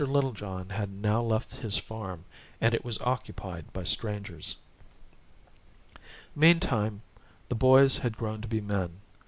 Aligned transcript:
Littlejohn 0.03 0.69
had 0.69 0.91
now 0.91 1.21
left 1.21 1.51
his 1.53 1.77
farm, 1.77 2.25
and 2.59 2.73
it 2.73 2.83
was 2.83 2.99
occupied 3.01 3.71
by 3.71 3.83
strangers. 3.83 4.55
Meantime, 6.35 7.03
the 7.49 7.53
boys 7.55 7.97
had 7.97 8.17
grown 8.17 8.41
to 8.41 8.47
be 8.47 8.61
men. 8.61 9.01